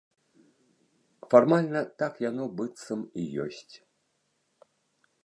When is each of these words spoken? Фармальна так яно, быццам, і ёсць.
Фармальна 1.33 1.79
так 2.03 2.13
яно, 2.29 2.43
быццам, 2.61 2.99
і 3.25 3.29
ёсць. 3.45 3.75